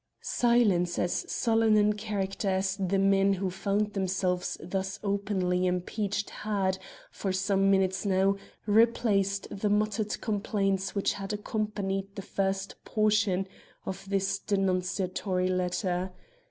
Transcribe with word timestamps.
Silence 0.23 0.97
as 0.97 1.13
sullen 1.31 1.77
in 1.77 1.93
character 1.93 2.49
as 2.49 2.75
the 2.75 2.97
men 2.97 3.33
who 3.33 3.51
found 3.51 3.93
themselves 3.93 4.57
thus 4.59 4.99
openly 5.03 5.67
impeached 5.67 6.31
had, 6.41 6.79
for 7.11 7.31
some 7.31 7.69
minutes 7.69 8.03
now, 8.03 8.35
replaced 8.65 9.47
the 9.51 9.69
muttered 9.69 10.19
complaints 10.19 10.95
which 10.95 11.13
had 11.13 11.31
accompanied 11.31 12.15
the 12.15 12.21
first 12.23 12.83
portion 12.83 13.47
of 13.85 14.09
this 14.09 14.39
denunciatory 14.39 15.47
letter. 15.49 16.09